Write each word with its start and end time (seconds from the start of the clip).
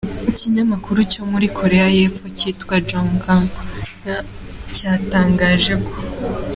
Ikinyamakuru 0.31 0.99
cyo 1.11 1.23
muri 1.31 1.47
Korea 1.57 1.87
y’epfo 1.95 2.25
cyitwa 2.37 2.75
Jong 2.87 3.13
Ang 3.33 3.47
Ilbo 3.59 4.15
cyatangaje 4.75 5.75
ko. 5.87 5.95